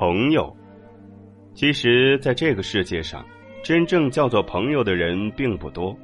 [0.00, 0.50] 朋友，
[1.52, 3.22] 其实，在这个世界上，
[3.62, 5.94] 真正叫做朋友的人并不多，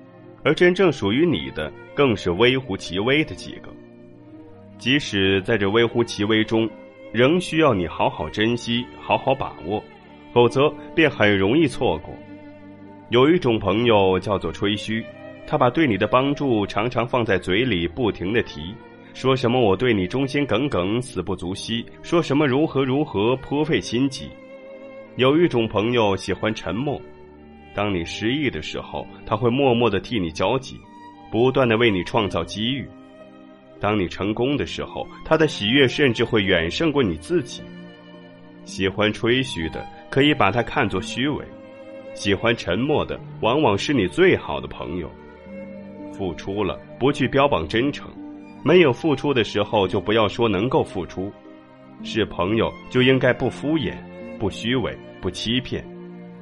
[0.45, 3.73] 而真正属于你的，更是微乎其微的几个。
[4.77, 6.69] 即使在这微乎其微中，
[7.11, 9.83] 仍需要你好好珍惜、好好把握，
[10.31, 12.13] 否则便很容易错过。
[13.09, 15.03] 有一种朋友叫做吹嘘，
[15.47, 18.75] 他把对你的帮助常常放在嘴里，不停的提。
[19.17, 24.29] 说什么我对你忠心耿耿、死不足惜，说什么如何如何颇费心机。
[25.17, 27.01] 有一种朋友喜欢沉默，
[27.75, 30.79] 当你失意的时候，他会默默的替你焦急，
[31.33, 32.87] 不断的为你创造机遇。
[33.81, 37.63] 当你成功的时候，他的喜悦甚至会远胜过你自己。
[38.67, 41.43] 喜欢吹嘘的，可以把他看作虚伪；
[42.13, 45.11] 喜欢沉默的，往往是你最好的朋友。
[46.13, 48.11] 付出了，不去标榜真诚。
[48.67, 51.33] 没有付出的时候，就不要说能够付出。
[52.03, 53.95] 是朋友就应该不敷衍、
[54.41, 55.87] 不虚伪、不欺骗。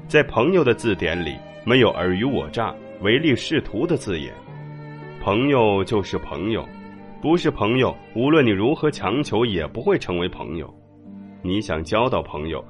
[0.08, 4.32] 在朋友的字典里，没有尔虞我诈、唯利是图的字眼。
[5.20, 6.66] 朋友就是朋友，
[7.20, 10.74] 不是朋友，无论你如何强求，也不会成为朋友。
[11.42, 12.64] 你想交到朋友，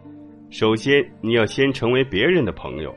[0.51, 2.93] 首先你要先成为别人的朋友。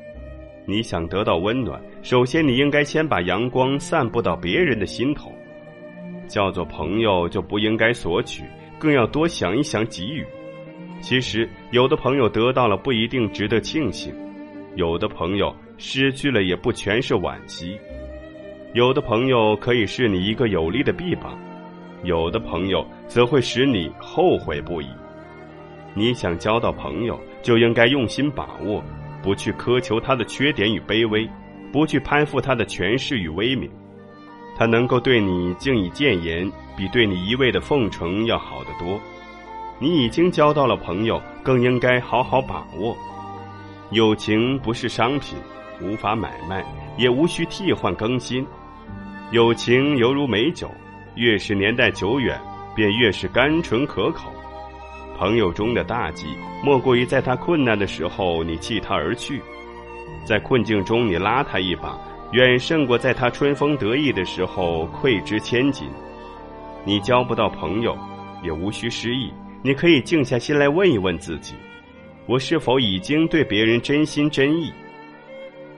[0.66, 5.31] 你想得到温暖，首先你应该先把阳光散布到别人的心头。
[6.28, 8.44] 叫做朋友就不应该索取，
[8.78, 10.25] 更要多想一想给予。
[11.02, 14.14] 其实，有的朋友得到了不一定值得庆幸，
[14.75, 17.78] 有的朋友失去了也不全是惋惜。
[18.73, 21.38] 有的朋友可以是你一个有力的臂膀，
[22.03, 24.88] 有的朋友则会使你后悔不已。
[25.94, 28.84] 你想交到朋友，就应该用心把握，
[29.23, 31.28] 不去苛求他的缺点与卑微，
[31.72, 33.69] 不去攀附他的权势与威名。
[34.58, 39.00] 他能够对你敬以谏言，比对你一味的奉承要好得多。
[39.80, 42.97] 你已经交到了朋友，更应该好好把握。
[43.91, 45.38] 友情不是商品，
[45.79, 46.66] 无法买卖，
[46.97, 48.46] 也无需替换更新。
[49.31, 50.72] 友情犹如美酒，
[51.16, 52.40] 越是年代久远，
[52.75, 54.31] 便越是甘醇可口。
[55.17, 56.25] 朋友中的大忌，
[56.63, 59.40] 莫过于在他困难的时候，你弃他而去；
[60.25, 61.97] 在困境中，你拉他一把。
[62.34, 65.88] 远胜过在他春风得意的时候馈之千金。
[66.86, 67.98] 你交不到朋友，
[68.44, 69.32] 也无需失意。
[69.64, 71.56] 你可以静下心来问一问自己：
[72.26, 74.72] 我是否已经对别人真心真意？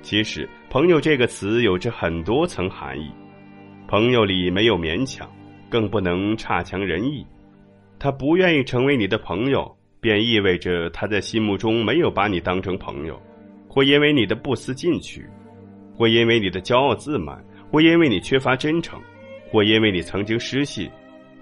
[0.02, 3.12] 其实，朋友这个词有着很多层含义。
[3.88, 5.30] 朋友里没有勉强，
[5.70, 7.26] 更不能差强人意。
[8.00, 13.20] 他不愿意成为你的朋友，便意味着他在心目中没有把你当成朋友，
[13.68, 15.26] 会因为你的不思进取。
[16.00, 18.98] 会因为你的骄傲自满，会因为你缺乏真诚，
[19.52, 20.90] 会因为你曾经失信，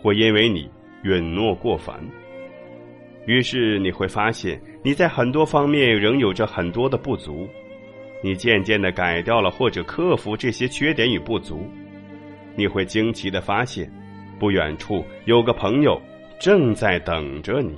[0.02, 0.68] 会因为你
[1.04, 2.04] 允诺过繁。
[3.28, 7.48] 于是你会发现，你在很多方面仍有着很多的不足。
[8.24, 11.70] 你渐渐的改掉了或者克服这些缺点与不足，
[12.56, 13.88] 你会惊奇的发现，
[14.40, 16.02] 不远处有个朋友
[16.40, 17.76] 正在等着你。